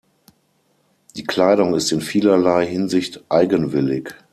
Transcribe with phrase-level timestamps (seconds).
[1.15, 4.15] Die Kleidung ist in vielerlei Hinsicht eigenwillig.